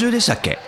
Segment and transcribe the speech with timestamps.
[0.00, 0.58] 中でしたっけ？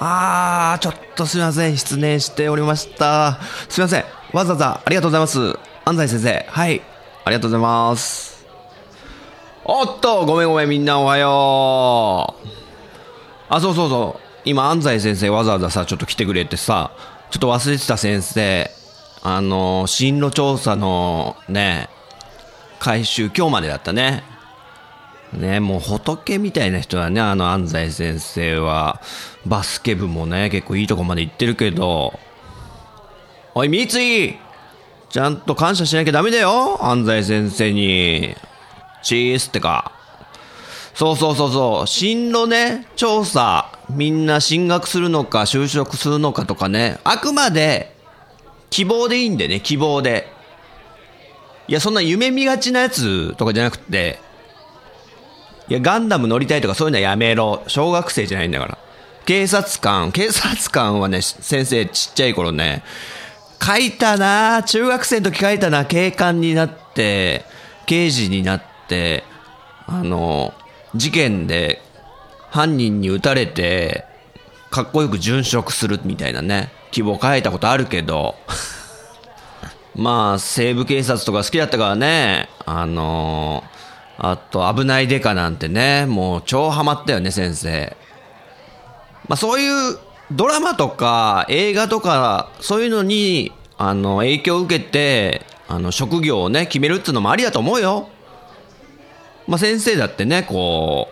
[0.00, 1.76] あーちょっとすみません。
[1.76, 3.38] 失念しておりました。
[3.68, 4.04] すみません。
[4.32, 5.58] わざわざありがとうございます。
[5.84, 6.46] 安西先生。
[6.50, 6.82] はい。
[7.24, 8.44] ありがとうございます。
[9.64, 10.68] おっとごめんごめん。
[10.68, 12.48] みんなおはよう。
[13.48, 14.20] あそうそうそう。
[14.44, 16.90] 今安西先生わざわざさちょっと来てくれてさ
[17.30, 18.70] ちょっと忘れてた先生。
[19.22, 21.88] あの進路調査のね
[22.78, 24.22] 回収今日までだったね。
[25.32, 29.00] ね、もう仏みたいな人はね、あの安西先生は、
[29.44, 32.18] バスケ部もね、結構いいとこまで行ってるけど、
[33.54, 34.36] おい、三井
[35.08, 38.36] ちゃんと感謝しなきゃダメだよ安西先生に。
[39.02, 39.92] チースってか。
[40.94, 47.94] そうそうそうそう、進路ね、調査、みんな進学するのか、就職するのかとかね、あくまで、
[48.70, 50.32] 希望でいいんでね、希望で。
[51.68, 54.20] いや、そんな夢見がちなやつとかじゃなくて、
[55.68, 57.62] いや、ガンダム乗りたいとかそういうのはやめろ。
[57.66, 58.78] 小学生じゃないんだから。
[59.24, 62.84] 警察官、警察官はね、先生ちっちゃい頃ね、
[63.60, 67.44] 書いたな中学生の時書いたな警官になって、
[67.86, 69.24] 刑事になって、
[69.86, 70.54] あの、
[70.94, 71.82] 事件で
[72.50, 74.04] 犯人に撃たれて、
[74.70, 78.36] かっこよく殉職するみたいなね、希望書いたことあるけど、
[79.96, 83.64] まあ、西部警察とか好きだったからね、あの
[84.18, 87.96] あと、危ないデカなんてね、もう超ハマったよね、先生。
[89.28, 89.98] まあ、そういう
[90.32, 98.08] ドラマとか映画とか、そういうのに、あの、影響を受けて、あの、職業をね、決めるっていうのもありだと思うよ。
[99.46, 101.08] まあ、先生だってね、こ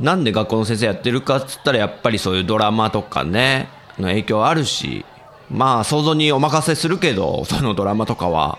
[0.00, 3.68] う、なんで学校の先生やってるかっつったら、やっぱりそういうドラマとかね、
[3.98, 5.04] の影響あるし、
[5.50, 8.58] まあ、想像にお任せするけど、そのドラマとかは。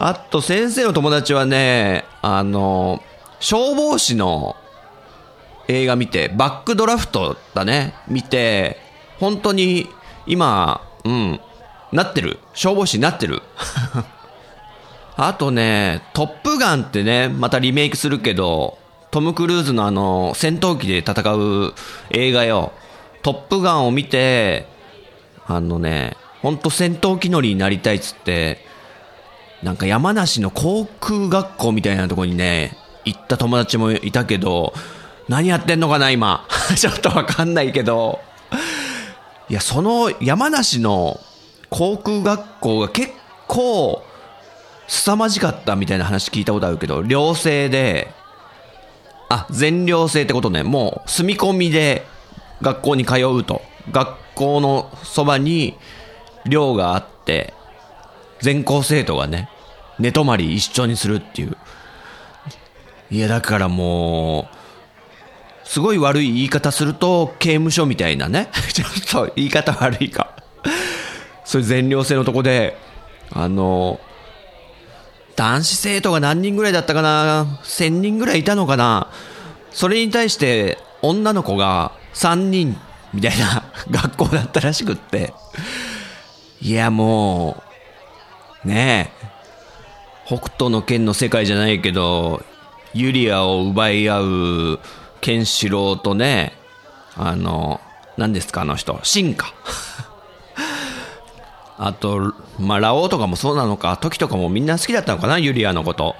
[0.00, 3.02] あと、先生の友達はね、あの、
[3.40, 4.54] 消防士の
[5.66, 8.76] 映画見て、バックドラフトだね、見て、
[9.18, 9.88] 本当に
[10.24, 11.40] 今、うん、
[11.90, 12.38] なってる。
[12.54, 13.42] 消防士になってる。
[15.16, 18.78] あとね、トップガンってね、またリメイクするけど、
[19.10, 21.74] トム・クルーズのあの、戦闘機で戦う
[22.10, 22.70] 映画よ。
[23.22, 24.68] トップガンを見て、
[25.48, 28.67] あのね、ほんと戦闘機乗りになりたいっつって、
[29.62, 34.72] なんか山梨の航空学校みたいなところにね、行った友達もいたけど、
[35.28, 36.46] 何やってんのかな、今。
[36.76, 38.20] ちょっとわかんないけど。
[39.48, 41.18] いや、その山梨の
[41.70, 43.12] 航空学校が結
[43.46, 44.02] 構、
[44.86, 48.12] 凄まじかったみたいな話聞いたことあるけど、寮生で、
[49.28, 50.62] あ、全寮制ってことね。
[50.62, 52.06] もう、住み込みで
[52.62, 53.62] 学校に通うと。
[53.90, 55.76] 学校のそばに
[56.46, 57.54] 寮があって、
[58.40, 59.48] 全校生徒がね、
[59.98, 61.56] 寝泊まり一緒にするっていう。
[63.10, 64.58] いや、だからもう、
[65.68, 68.48] すごい悪い言い方すると、刑務所みたいなね。
[68.72, 70.32] ちょっと言い方悪いか。
[71.44, 72.78] そういう全寮制のとこで、
[73.32, 74.00] あの、
[75.36, 79.08] 男子生徒が何人ぐらいだったかな ?1000 人ぐらいいたのかな？
[79.70, 82.76] それに対して女の子が3人
[83.14, 85.32] みたいな 学校だったらしくって。
[86.60, 87.67] いやもう、
[88.64, 89.28] ねえ、
[90.26, 92.42] 北斗の剣の世界じゃないけど、
[92.92, 94.80] ユリアを奪い合う
[95.20, 96.52] ケンシロウとね、
[97.16, 97.80] あの、
[98.16, 99.54] 何ですかあの人、シンか。
[101.78, 106.16] あと、まあ、ラオウとかもそうなのか、トキとかもみんな好きだったのかな、ユリアのこと。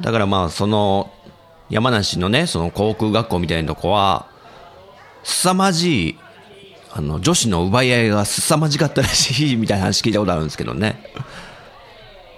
[0.00, 1.12] だからまあ、その、
[1.68, 4.26] 山梨のね、その航空学校みたいなとこは、
[5.22, 6.18] 凄まじい、
[6.90, 11.02] あの、女子の奪い合いが凄まじかったらしいみたいな話聞いたことあるんですけどね。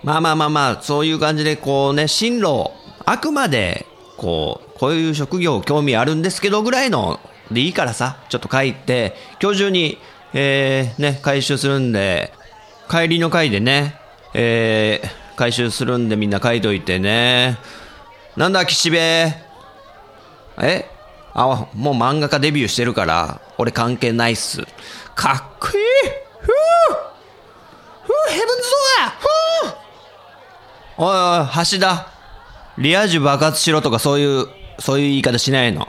[0.03, 2.71] まあまあまあまあ、そういう感じで、こうね、進路、
[3.05, 3.87] あくまで、
[4.17, 7.21] こう、こういう職業興味あるんですけどぐらいの
[7.51, 9.99] でいいからさ、ちょっと書いて、今日中に、
[10.33, 12.33] えー、ね、回収するんで、
[12.91, 13.97] 帰りの回でね、
[14.35, 17.59] えー、回収するんでみんな書いといてね。
[18.37, 19.03] なんだ、岸辺。
[20.63, 20.89] え？
[21.35, 24.63] あ、もう漫画家デビューしてるから、俺関係ないっす。
[25.15, 25.75] かっこいい
[26.41, 26.49] ふぅ
[28.05, 29.91] ふぅヘブンズドアふぅ
[30.99, 32.07] おいおい、橋田。
[32.79, 34.47] リア充爆発しろとかそういう、
[34.79, 35.89] そういう言い方しないの。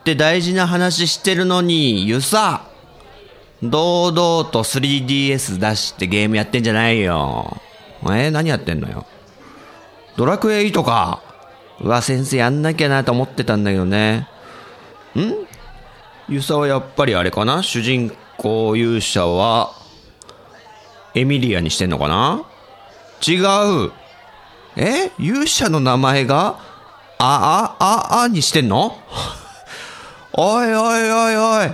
[0.00, 2.62] って大事な話してるのに、ゆさ。
[3.62, 7.56] 堂々と 3DS 出してゲームやってんじゃないよ。
[8.10, 9.06] え何やってんのよ。
[10.16, 11.20] ドラクエ8か。
[11.80, 14.28] うわ、先生やんなきゃなと思ってたんだけどね。
[15.20, 15.46] ん？
[16.28, 17.62] ユサはやっぱりあれかな？
[17.62, 19.72] 主人公勇者は、
[21.14, 22.42] エミリアにしてんのかな？
[23.26, 23.36] 違
[23.86, 23.92] う。
[24.76, 25.10] え？
[25.18, 26.58] 勇者の名前が、
[27.18, 28.98] あ、あ、あ、あにしてんの？
[30.32, 31.70] おいおいおいおい。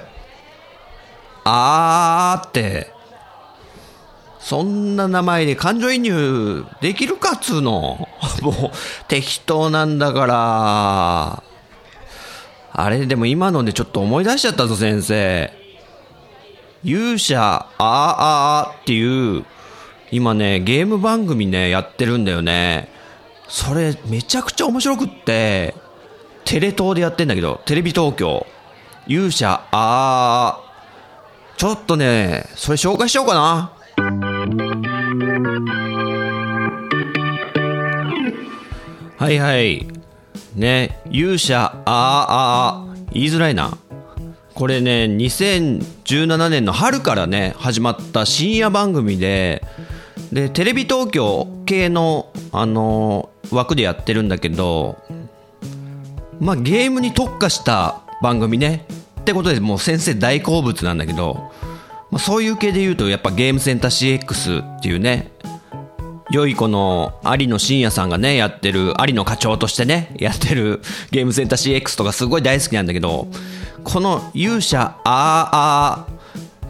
[1.45, 2.93] あーって。
[4.41, 8.09] そんな名前で感情移入できるかっつうの。
[8.43, 8.71] もう
[9.07, 11.43] 適当なんだから。
[12.81, 15.51] あれでも今のでちょっと思い出しちゃったぞ先生。
[16.85, 19.45] 勇者あーあーっていう
[20.13, 22.89] 今ねゲーム番組ねやってるんだよね。
[23.49, 25.75] それめちゃくちゃ面白くって
[26.45, 28.47] テレ東でやってんだけどテレビ東京
[29.09, 33.73] 勇者あーちょっとねそれ紹介しようかな。
[39.17, 39.98] はいはい。
[40.59, 43.79] ね、勇者、あーあー、言いづらいな。
[44.55, 49.63] これね、2017年の春からね、始まった深夜番組で、
[50.33, 54.99] で、テレビ東京系の、あのー枠でやってるんだけど、
[56.41, 58.87] まあ、ゲームに特化した番組ね。
[59.21, 61.51] ってことでもう先生大好物なんだけど、
[62.11, 65.33] まあ、そういう系で言うと、やっぱゲームセンター CX っていうね、
[66.31, 73.29] 良い子の有野真也さんがね、やってる、有野課長としてね、やってるゲームセンター CX とかすごい大好きなんだけど、
[73.85, 76.07] この勇者あーあ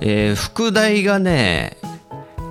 [0.01, 1.77] ー、えー副題がね、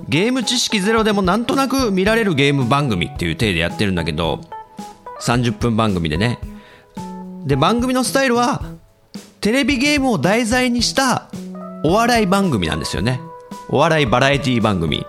[0.08, 4.40] ゲーム知識ゼロでもなんとなく見られるゲーム番組っていう体でやってるんだけど、
[5.20, 6.38] 30分番組でね。
[7.44, 8.62] で、番組のスタイルは、
[9.40, 11.30] テレビゲームを題材にした
[11.84, 13.20] お笑い番組なんですよね。
[13.68, 15.04] お笑いバラエティ番組。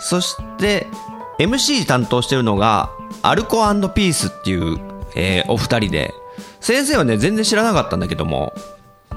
[0.00, 0.86] そして、
[1.38, 2.90] MC 担当してるのが、
[3.22, 3.58] アルコ
[3.88, 4.78] ピースっていう、
[5.14, 6.14] えーお二人で、
[6.60, 8.52] 先生はね、全然知らなかったんだけども、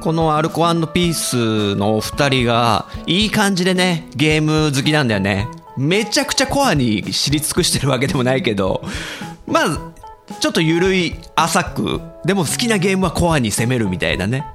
[0.02, 5.48] このアルコピースのお二人が、いい感じでね、ゲーム好きなんだよね。
[5.78, 8.82] めちゃくちゃコアに知り尽くしてるわけでもないけど、
[9.46, 9.94] まあ、
[10.40, 14.46] ちょっとゆるい浅く、でも好きなゲームはコアに攻めるみたいなね。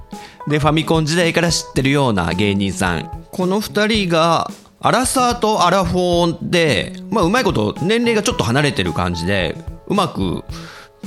[0.47, 3.09] で、ファミコン時代から知ってるような芸人さん。
[3.31, 4.49] この二人が、
[4.83, 9.55] アラサーとアラフォーで、まあ、うまいこと年齢がちょっと離れてる感じで、
[9.87, 10.43] うまく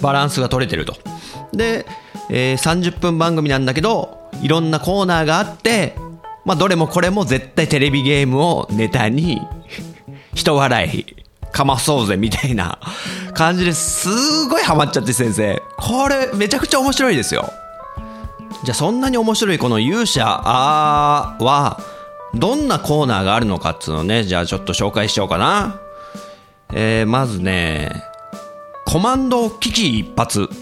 [0.01, 0.97] バランスが取れてると。
[1.53, 1.85] で、
[2.31, 5.97] えー30分番組なんだけど、いろんなコーナーがあって、
[6.45, 9.41] まあ、どれもこれも絶対テレビゲームをネタに、
[10.35, 11.07] 人笑い、
[11.51, 12.79] かまそうぜみたいな
[13.33, 14.09] 感じです
[14.49, 15.63] ごいハマっちゃって先生。
[15.77, 17.53] これめちゃくちゃ面白いですよ。
[18.65, 21.81] じゃあそんなに面白いこの勇者あーは、
[22.37, 25.81] どんなコーナーがあるのかっつうのね、じゃあちょっと紹介しようかな。
[26.73, 27.91] えー、まずね、
[28.87, 30.49] コマンド危機一発。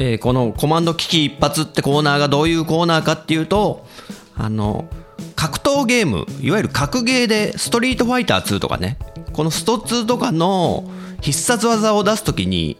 [0.00, 3.86] えーこのコマンド危機一発ってコーナーがどういうコーナーかっていうと、
[4.36, 4.88] あの、
[5.34, 8.98] 格闘ゲーム、いわゆる格ゲーでストリートファイター2とかね、
[9.32, 10.84] このスト2とかの
[11.20, 12.76] 必殺技を出すときに、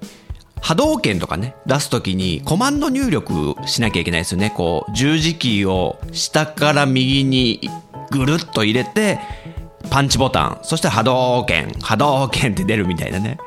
[0.61, 4.51] 波動拳とかね、出すときにコマンド入力しなきゃいけないですよね。
[4.55, 7.71] こう、十字キーを下から右に
[8.11, 9.19] ぐるっと入れて、
[9.91, 13.39] パンチボタン、そして波動拳、波動拳って出るみたいなね。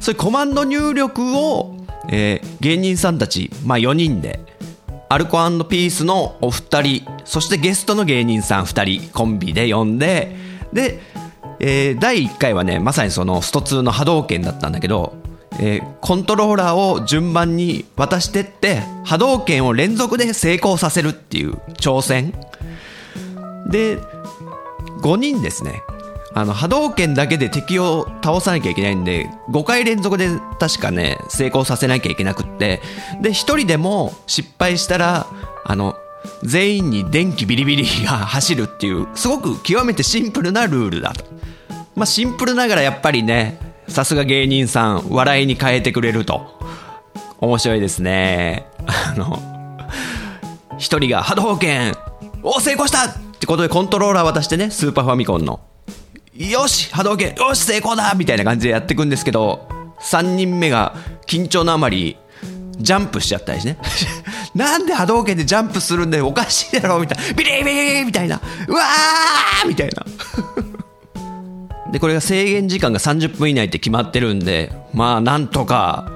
[0.00, 1.76] そういうコマンド入力を、
[2.08, 4.40] えー芸人さんたち、まあ4人で、
[5.08, 10.36] アルコピースのお二人、そしてゲストの芸人さん二人、コンビで呼んで、
[10.72, 11.00] で、
[11.60, 15.21] えー第1回はね、まさにそのスト2の波動拳だったんだけど、
[15.60, 22.34] えーコントローラーを順番に渡してって、波動拳を連続で成功させるっていう挑戦。
[23.68, 23.98] で、
[25.02, 25.82] 5人ですね。
[26.34, 30.28] あの、波動拳だけで敵を倒さなきゃいけないんで、5回連続で
[30.58, 32.80] 確かね、成功させなきゃいけなくって、
[33.20, 35.26] で、1人でも失敗したら、
[35.64, 35.96] あの、
[36.42, 41.24] 全員に電気ビリビリが走るっていう、すごく極めてシンプルなルールだと。
[41.94, 46.58] まあ、シンプルながらやっぱりね、さすが芸人さん、笑いに変えてくれると。
[47.38, 48.66] 面白いですね。
[48.86, 49.38] あの、
[50.78, 51.94] 一人が波動拳
[52.42, 55.60] お成功したってことでコントローラー渡してね、スーパーファミコンの。
[56.34, 59.68] よし波動拳よし成功だみたいな感じでやっていくんですけど、
[60.00, 60.94] 3人目が
[61.26, 62.16] 緊張のあまり
[62.78, 63.78] ジャンプしちゃったりしね
[64.54, 70.04] なんで波動拳でジャンプするんだよおかしいだろみたいなビリビリみたいなうわーみたいな
[71.92, 76.10] でこれが制限時間が30分以内って決まってるんでまあなんとか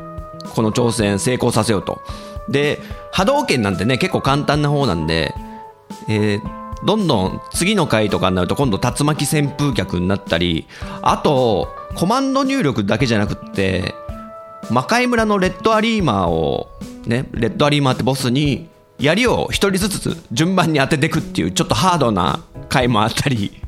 [0.54, 2.00] この挑戦成功させようと。
[2.48, 2.78] で
[3.12, 5.34] 波動拳なんてね結構簡単な方なんで、
[6.08, 6.40] えー、
[6.84, 10.66] どんどん次の回とかになると今度竜巻旋風脚になったり
[11.02, 13.94] あとコマンド入力だけじゃなくって
[14.70, 16.68] 魔界村のレッドアリーマーを
[17.04, 18.68] ねレッドアリーマーってボスに
[18.98, 23.60] 槍を一人ずつ順番に当てていくっていうちょっとハードな回もあったり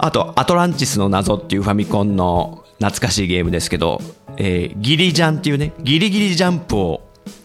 [0.00, 4.00] あとアトランティスの謎っていうファミコンの懐かしいゲームですけど、
[4.36, 7.02] えー、ギリジャンっていうねギリギリジャンプを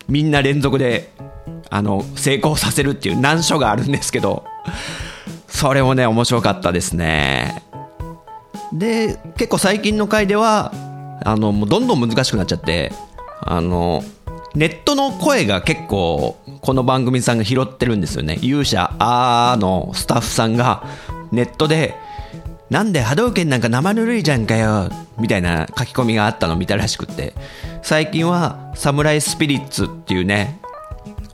[0.07, 1.11] みんな連続で
[1.69, 4.43] あの成功させるっていう難所があるんですけど
[5.47, 7.63] それもね面白かったですね。
[8.73, 10.71] で結構最近の回では
[11.25, 12.91] あのもうどんどん難しくなっちゃって
[13.41, 14.03] あの
[14.55, 18.37] ネットの声が結構この番組さんが拾ってるんですよね。
[18.41, 20.83] 勇者あーのスタッフさんが
[21.31, 21.95] ネットで
[22.69, 27.33] なんで波動拳なんか生ぬるいじゃんかよみたいな書き込みがあったの見たらしくって。
[27.81, 30.59] 最近はサムライスピリッツっていうね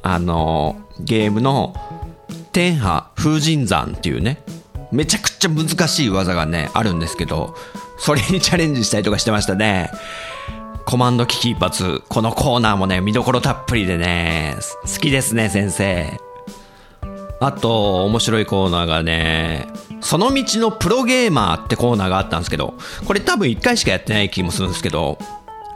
[0.02, 1.76] あのゲームの
[2.52, 4.42] 天波風神山っていうね
[4.92, 7.56] めちゃくちゃ難しい技がねあるんですけど
[7.98, 9.90] それに チャレンジしたりとかしてましたね。
[10.86, 16.25] コマンド危機一発このコーナーもね見どころたっぷりでね好きですね先生。
[17.40, 19.68] あと面白いコーナーがね
[20.02, 22.76] その道のプロゲーマーってコーナーがあったんですけど
[23.06, 25.18] これ多分1回しかやってない気もするんですけど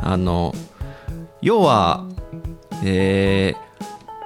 [0.02, 0.54] あの
[1.42, 2.06] 要は
[2.84, 3.56] え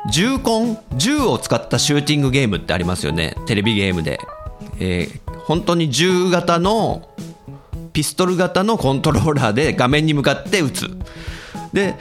[0.05, 3.35] ー、銃痕銃を使ったシューティングゲームってありますよね。
[3.45, 4.19] テレビゲームで、
[4.79, 7.09] えー、本当に銃型の
[7.93, 10.97] ピストル型のコントローラーで 画面に向かって撃つ。
[11.71, 11.95] で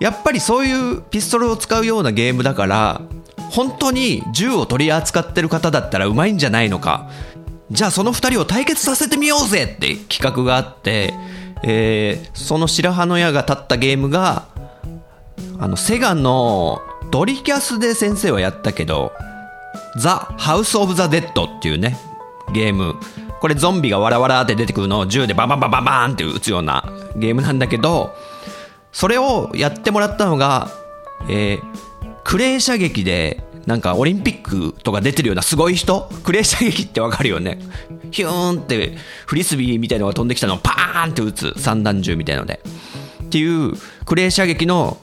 [0.00, 3.02] やっぱりそういうピストルを使うようなゲームだから
[3.50, 7.10] 本当に銃を取り扱ってる方だったらうまいんじゃないのか。
[7.70, 11.14] じゃあその2人を対決させてみようぜって企画があって、
[11.62, 14.46] えー、その白羽の矢が立ったゲームが
[15.58, 16.80] あのセガの
[17.12, 19.12] ドリキャスで先生はやったけど
[19.96, 21.96] ザ・ハウス・オブ・ザ・デッドっていうね
[22.52, 22.96] ゲーム。
[23.40, 28.14] これゾンビがわらわらって出てくるのを銃でバンバンバンバンバンって撃つようなゲームなんだけど
[28.92, 30.68] それをやってもらったのが、
[31.30, 31.89] えー、
[32.24, 36.08] クレー射撃でなんかオリンピックとか出てるようなすごい人？
[36.24, 37.58] クレー射撃ってわかるよね？
[38.10, 38.96] ヒューンって
[39.26, 42.60] フリスビーみたいのが飛んできたのをパーンって撃つ散弾銃みたいので。
[43.24, 43.74] っていう
[44.06, 44.98] クレー射撃の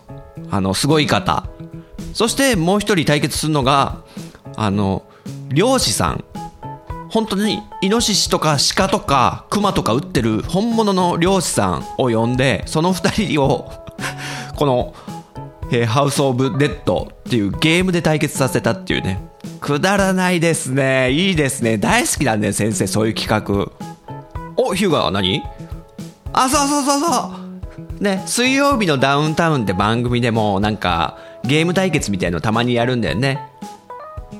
[0.49, 1.49] あのすごい方。
[2.13, 4.01] そしてもう一人対決するのが
[4.55, 5.05] あの
[5.49, 6.23] 漁師さん。
[7.09, 13.71] 本当にイノシシとか鹿とかクマとか撃ってる本物の漁師さんを呼んでその2人を
[14.57, 14.93] この、
[15.71, 19.21] えー、ハウス・オブ・デッドっていうゲームで対決させたっていうね。
[19.59, 21.11] くだらないですね。
[21.11, 21.77] いいですね。
[21.77, 23.71] 大好きなんだよ先生そういう企画。
[24.55, 25.43] おヒューガーは何？
[26.33, 27.31] あそうそうそうそ
[27.99, 28.03] う。
[28.03, 33.39] ね水曜日のダウンタウンって番組でもなんかゲーム対決みたいのたまにやるんだよね。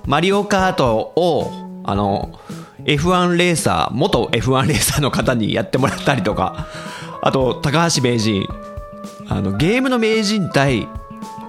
[0.06, 1.52] マリオカートを
[1.84, 2.40] あの
[2.86, 6.68] F1 レーサー元 F1 レーサーの方にやってもらったりとか。
[7.22, 8.48] あと高橋名人。
[9.30, 10.88] あのゲームの名人対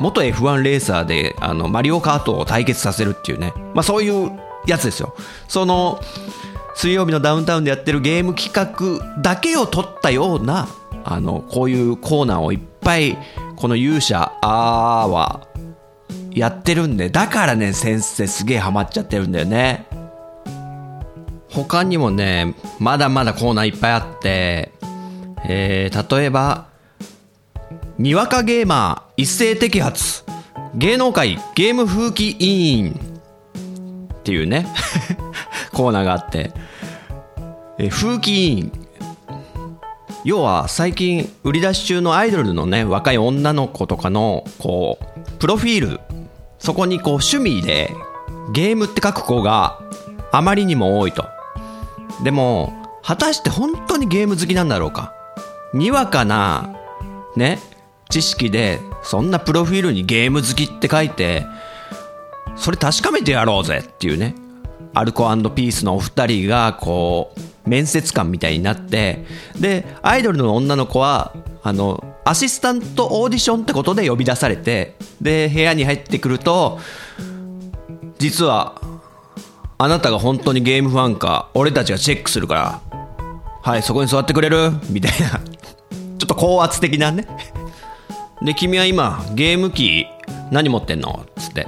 [0.00, 4.31] 元 F1 レーサーであのマリオカートを対決させるっていうね、まあ、そういう
[4.67, 5.14] やつですよ。
[5.49, 6.00] その
[6.75, 10.69] 水曜日のダウンタウンでやってるゲーム企画だけを取ったような
[11.05, 13.19] あのこういうコーナーをいっぱい
[13.57, 15.49] この勇者あーは
[16.33, 19.88] やってるんでだからね先生すげえハマっちゃってるんだよね。
[21.50, 24.73] 他にもね、まだまだコーナーいっぱいあって、
[25.45, 26.69] えー、例えば、
[27.98, 30.25] にわかゲーマー一斉摘発、
[30.75, 33.00] 芸能界ゲーム風紀委員。
[34.14, 34.66] っていうね。
[35.72, 36.52] コーナーがあって、
[37.78, 38.72] え、風紀委員。
[40.25, 46.00] 要は最近売り出し中のアイドルのね、若い女の子とかの、こう、プロフィール、
[46.58, 47.94] そこにこう趣味で
[48.52, 49.78] ゲームって書く子が
[50.32, 51.25] あまりにも多いと。
[52.22, 52.72] でも、
[53.02, 55.14] 果たして本当にゲーム好きなんだろうか。
[55.72, 56.75] にわかな、
[57.37, 57.58] ね、
[58.08, 61.47] 知識で、そんなプロフィールにゲーム好きって書いて、
[62.56, 64.35] それ確かめてやろうぜっていうね。
[64.94, 69.25] アルコピースのお二人が、こう、面接官みたいになって、
[69.58, 76.80] で、アイドルの女の子は、あの、アシスタントオーディションってことで呼び出されて、で、部屋に入ってくると、
[78.18, 78.80] 実は、
[79.80, 82.80] あなたが本当にゲームファンか俺たちがチェックするから
[83.62, 84.73] はいそこに座ってくれる？
[84.90, 85.40] みたいな
[86.28, 87.26] っとっと高圧的なね。
[88.42, 90.06] で、君は今、ゲーム機、
[90.50, 91.25] 何持ってんの？
[91.37, 91.66] つって。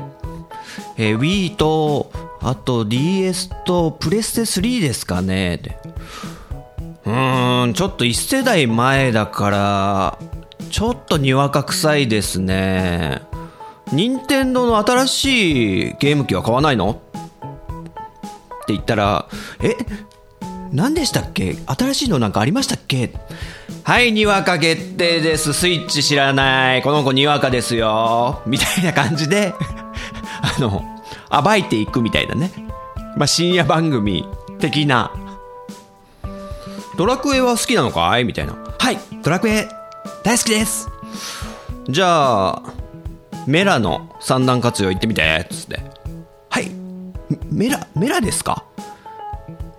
[0.97, 2.13] えー、Wii と、
[2.43, 5.57] あと DS とプレステ3ですかね？
[5.57, 5.79] って。
[7.07, 10.19] うーん、ちょっと1世代前だから、
[10.71, 13.23] ちょっとにわか臭いですね。
[13.93, 16.91] 任天堂の新しいゲーム機は買わないの？
[16.91, 16.95] っ
[18.67, 19.27] て言ったら、
[19.63, 19.77] え？
[20.73, 21.57] 何でしたっけ？
[21.67, 23.13] 新しいのなんかありましたっけ？
[23.83, 25.53] はい、にわか決定です。
[25.53, 26.83] スイッチ知らない。
[26.83, 28.43] この子にわかですよ。
[28.47, 29.55] みたいな感じで
[30.43, 30.85] あの、
[31.43, 32.51] 暴いていくみたいなね。
[33.17, 34.25] まあ、深夜番組
[34.61, 35.11] 的な。
[36.97, 38.25] ドラクエは好きなのかい？
[38.25, 38.55] みたいな。
[38.79, 39.69] はい、ドラクエ
[40.23, 40.89] 大好きです。
[41.89, 42.63] じゃあ、
[43.47, 45.81] メラの三段活用行ってみて、つって。
[46.51, 46.71] はい、
[47.51, 48.65] メラ、メラですか？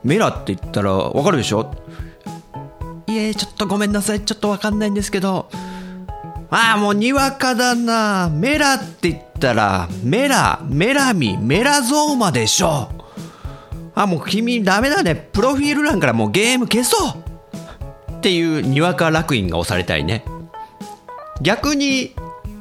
[0.03, 1.73] メラって言ったらわかるでしょ？
[3.07, 4.21] いえ、ちょっとごめんなさい。
[4.21, 5.49] ちょっとわかんないんですけど。
[6.49, 8.29] ああ、もうにわかだな。
[8.29, 12.89] メラって言ったら、メラ、メラミ、メラゾーマでしょ。
[13.95, 15.15] あ、もう君ダメだね。
[15.15, 20.23] プロフィール欄からもうゲーム消そうっていうにわか楽印が押されたいね。
[21.41, 22.13] 逆に、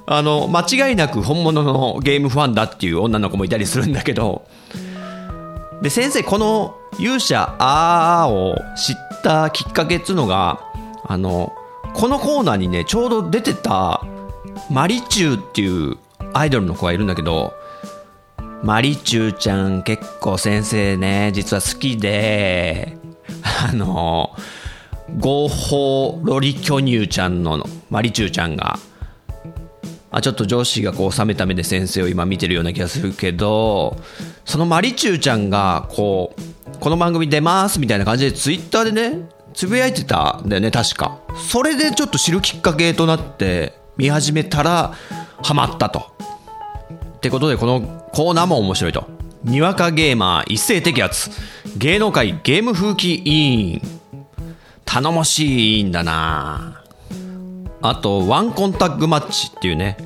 [0.07, 4.47] あの、間違いなく本物のゲームファンだっていう女の子もいたりするんだけど、
[5.83, 10.61] で、先生、この勇者あーを知ったきっかけっつうのが、
[11.05, 11.53] あの、
[11.95, 14.03] このコーナーにね、ちょうど出てた、
[14.71, 15.97] マリチューっていう
[16.33, 17.55] アイドルの子がいるんだけど、
[18.63, 22.97] マリチューちゃん結構先生ね、実は好きで、
[23.65, 24.37] あの、
[25.19, 28.79] 合法ロリ巨乳ちゃんのマリチューちゃんが、
[30.13, 33.97] あちょっと上司がこう冷めた目で先生を今見てるような気がするけど、
[34.45, 36.41] そのマリチューちゃんが、こう、
[36.81, 41.21] この番組出ますみたいな感じでツイッターでね、つぶやいてたんだよね、確か。
[41.37, 44.95] それでちょっと知るきっかけとなって見始めたら、
[45.43, 46.11] ハマったと。
[47.19, 49.07] ってことで、このコーナーも面白いと。
[49.45, 51.31] にわかゲーマー一斉摘発。
[51.77, 53.31] 芸能界ゲーム風紀委
[53.75, 53.83] 員。
[54.87, 56.83] 頼もしい委員だな
[57.83, 59.99] あと、ワンコンタッグマッチっていうね、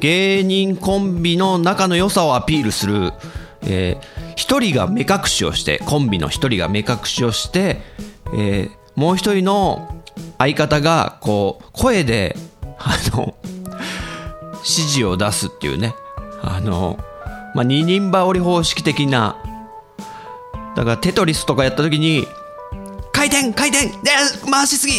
[0.00, 3.12] 芸人コンビの仲の良さをアピールする、
[3.62, 7.80] えー、一人が目隠しをして、コンビの一人が目隠しをして、
[8.32, 10.00] えー、もう一人の
[10.38, 12.36] 相方が、こう、声で、
[12.78, 13.34] あの、
[14.58, 15.92] 指示を出すっていうね、
[16.40, 17.00] あの、
[17.56, 19.36] まあ、二人羽織方式的な、
[20.76, 22.24] だからテトリスとかやった時に、
[23.12, 23.92] 回転回転で
[24.48, 24.92] 回しすぎ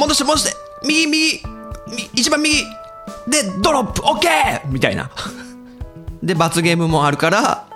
[0.00, 1.40] 戻して戻して右右
[2.12, 2.56] 一番右
[3.28, 4.68] でドロップオッケー!
[4.68, 5.12] みたいな。
[6.20, 7.73] で罰ゲームもあるから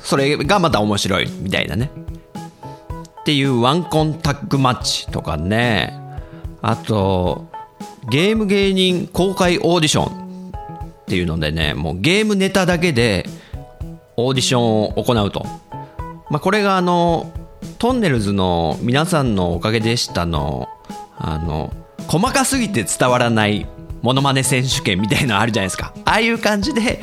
[0.00, 1.90] それがまた面白いみたいなね。
[3.20, 6.00] っていうワンコンタッグマッチとかね。
[6.62, 7.46] あと
[8.10, 13.26] ゲーム芸人公開オーディションっていうのでねもうゲームネタだけで
[14.16, 15.44] オーディションを行うと、
[16.30, 17.32] まあ、これがあの
[17.78, 20.68] トンネルズの皆さんのおかげでしたの
[21.16, 21.72] あの
[22.08, 23.68] 細かすぎて伝わらない
[24.02, 25.92] モノマネ選手権みたいなのあるじゃないですか。
[26.04, 27.00] ああいう感じで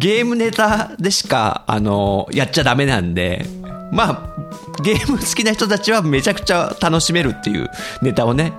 [0.00, 3.44] ゲームネタでしかあのやっちゃダメなんで
[3.92, 7.68] まあゲーム好きな人たちはめちゃくちゃ楽しめるっていう
[8.00, 8.54] ネタをね、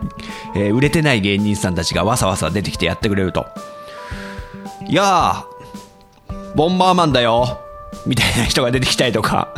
[0.56, 3.48] えー、売れてない芸人さんたちがわさわさ出てきてやってくれると。
[4.88, 7.60] いやーボンバーマンだよ
[8.06, 9.50] みたいな人が出てきたりとか。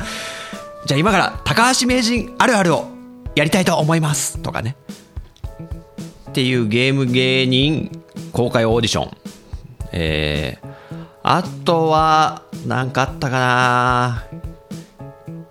[0.85, 2.87] じゃあ今から高橋名人あるあるを
[3.35, 4.77] やりたいと思いますとかね。
[6.29, 9.17] っていうゲーム芸人公開オーディション。
[9.91, 10.67] えー、
[11.23, 14.23] あとは何かあったかな。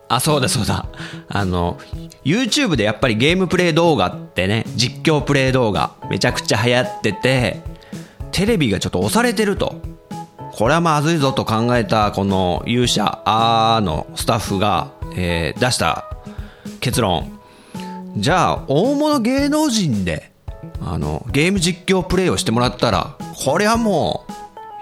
[0.09, 0.87] あそうだそうだ。
[1.29, 1.79] あの
[2.25, 7.63] YouTube でやっぱりゲームプレイ動画ってね実況プレイ動画めちゃくちゃ流行ってて
[8.31, 9.81] テレビがちょっと押されてると。
[10.55, 16.05] これはまずいぞと考えたこの勇者あーのスタッフが、えー、出した
[16.81, 17.41] 結論。
[18.19, 20.31] じゃあ大物芸能人で
[20.85, 24.32] あのゲーム実況プレイをしてもらったらこれはもう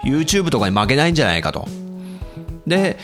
[0.03, 1.67] YouTube とかに負けないんじゃないかと。
[2.67, 2.97] で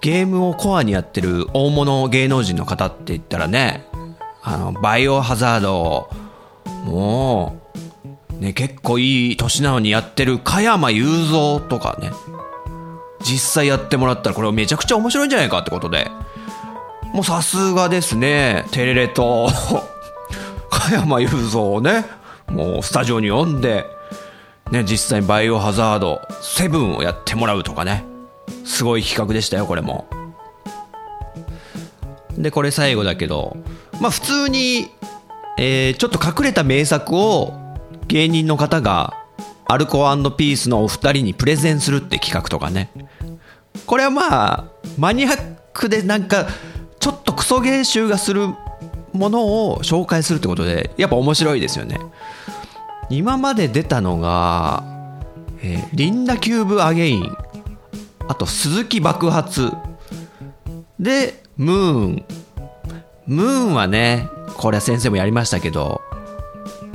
[0.00, 3.84] ゲームをコアにやってる大物芸能人の方って言ったらね
[4.42, 6.08] あのバイオハザード
[6.84, 7.68] もう
[8.38, 12.10] ね、結構いい年なのにやってる加山雄三とかね、
[13.20, 16.08] 実際やってもらったらこれめちゃくちゃ面白いんじゃないかってことで、
[17.12, 19.48] もうさすがですね、テレレと
[20.70, 22.04] 加山雄三をね、
[22.48, 23.84] もうスタジオに呼んで、
[24.70, 28.04] ね、実際バイオハザード7をやってもらうとかね、
[28.64, 30.06] すごい企画でしたよ、これも。
[32.36, 33.56] で、これ最後だけど、
[34.00, 34.90] まあ普通に
[35.58, 37.52] えーちょっと隠れた名作を
[38.06, 39.14] 芸人の方が
[39.66, 39.98] アルコ
[40.30, 42.90] ピースのお二人にプレゼンするって企画とかね。
[43.84, 44.64] これはまあ
[44.96, 46.46] マニアックでなんか
[47.00, 48.46] ちょっとクソゲー臭がする
[49.12, 51.98] ものを紹介するってことでやっぱ面白いですよね。
[53.10, 54.82] 今まで出たのが、
[55.62, 57.36] えーリンダキューブアゲイン
[58.28, 59.72] あと鈴木爆発
[61.00, 66.00] で moon。moon はねこれは先生もやりましたけど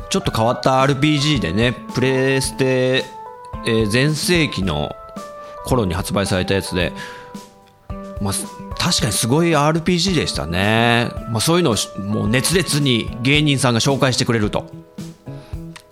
[0.10, 3.04] ちょっと変わった RPG でねプレステ、
[3.66, 4.96] えー全盛期の
[5.66, 6.92] 頃に発売されたやつで、
[8.22, 8.34] まあ、
[8.78, 14.66] 確かにすごい RPG でしたね、まあ、そういうのをもう熱烈に芸人さんが紹介してくれると。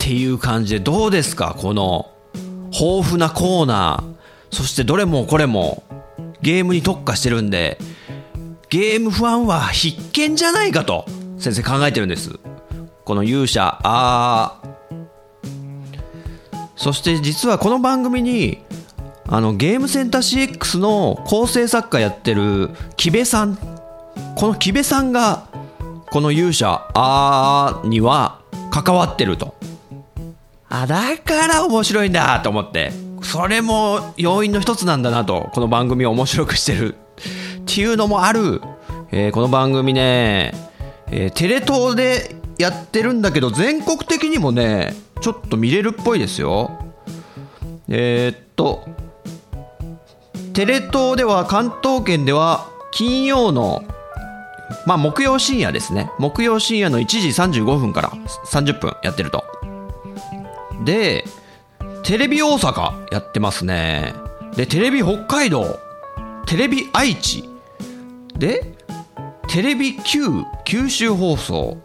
[0.02, 1.54] っていう感じでどうですか？
[1.56, 2.10] この
[2.72, 4.54] 豊富なコーナー。
[4.56, 5.84] そしてどれもこれも
[6.42, 7.78] ゲームに特化してるんで
[8.68, 11.06] ゲームファンは必見じゃないかと
[11.38, 12.32] 先生考えてるんです。
[13.04, 15.06] この勇者あー。
[16.74, 18.58] そして実はこの番組に
[19.28, 23.56] あのゲームセンター CX の構成作家やってる木部さん。
[24.34, 25.46] この木部さんが
[26.10, 28.40] この勇者あーには
[28.72, 29.54] 関わってると。
[30.74, 32.92] あだから面白いんだと思って。
[33.22, 38.60] それも要因の一つなんだなとこの番組を面白くしてるっていうのもある、
[39.12, 40.52] えーこの番組ね、
[41.06, 46.70] えーテレ東でやってるんだけど全国的にもねちょっと見れるっぽいですよ。
[47.88, 48.88] えーっと
[50.54, 53.84] テレ東では関東圏では金曜の
[54.86, 56.10] まあ木曜深夜ですね。
[56.18, 58.10] 木曜深夜の1時35分から
[58.50, 59.44] 30分やってると。
[60.84, 61.24] で
[62.02, 64.14] テレビ大阪やってますね。
[64.56, 65.78] でテレビ北海道
[66.46, 67.48] テレビ愛知。
[68.36, 68.74] で
[69.48, 70.22] テレビ九
[70.64, 71.78] 九州放送。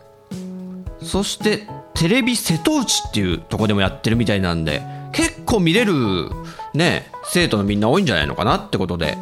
[1.02, 4.84] そしてテレビ瀬戸内っていうとこでもやってるみたいなんで
[5.14, 6.30] 結構見れる
[6.74, 9.18] ね生徒のみんな多いんじゃないのかなってことで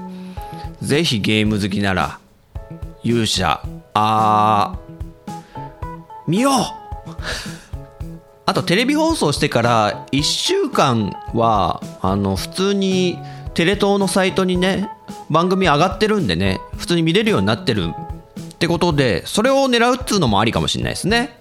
[0.81, 2.19] ぜひゲーム好きなら
[3.03, 3.61] 勇者
[3.93, 5.41] あー
[6.27, 6.53] 見よう。
[8.45, 13.17] あとテレビ放送してから1週間はあの普通に
[13.53, 14.89] テレ東のサイトにね
[15.29, 17.89] 番組上がってるんでね普通に見れるようになってる
[18.53, 21.37] ってことでそれを狙うっつうのもありかもしれないですね。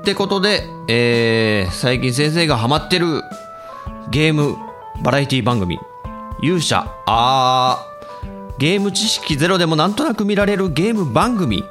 [0.00, 3.22] ってことで、えー最近先生がハマってる
[4.10, 4.56] ゲーム
[5.02, 5.78] バラエティ番組
[6.42, 11.64] 勇者あーゲーム知識ゼロでもなんとなく見られるゲーム番組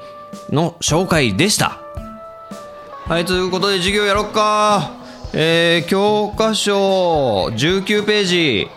[0.50, 1.85] の紹介でした。
[3.08, 4.94] はい、ということで授業やろっか。
[5.32, 6.74] えー、教科書
[7.50, 8.68] 19ページ。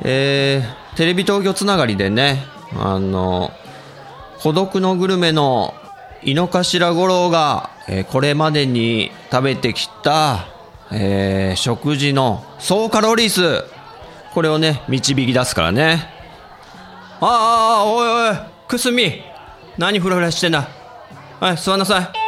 [0.00, 3.50] えー、テレビ東京つながりでね、あの、
[4.40, 5.74] 孤独のグルメの
[6.22, 10.46] 井の頭五郎が、えーこれまでに食べてきた、
[10.90, 13.62] えー食事の総カロリー数。
[14.32, 16.08] これをね、導き出すからね。
[17.20, 18.36] ああああ、おいおい、
[18.66, 19.20] くすみ。
[19.76, 20.66] 何フラフラしてんだ。
[21.40, 22.27] はい、座んなさい。